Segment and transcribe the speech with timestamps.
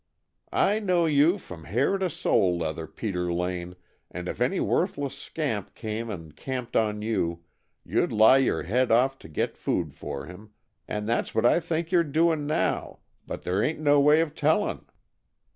[0.55, 3.75] "I know you from hair to sole leather, Peter Lane,
[4.09, 7.43] and if any worthless scamp came and camped on you,
[7.85, 10.53] you'd lie your head off to get food for him,
[10.87, 14.33] and that's what I think you 're doing now, but there ain't no way of
[14.33, 14.85] telling.